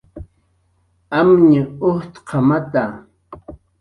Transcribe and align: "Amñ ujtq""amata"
"Amñ 1.17 1.51
ujtq""amata" 1.89 2.83